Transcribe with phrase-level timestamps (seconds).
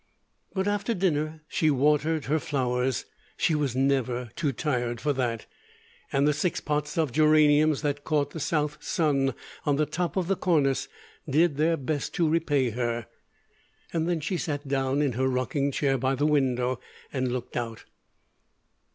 [0.55, 3.05] But after dinner she watered her flowers.
[3.37, 5.45] She was never too tired for that,
[6.11, 10.25] and the six pots of geraniums that caught the south sun on the top of
[10.27, 10.87] the cornice
[11.29, 13.05] did their best to repay her.
[13.93, 16.79] Then she sat down in her rocking chair by the window
[17.13, 17.83] and looked out.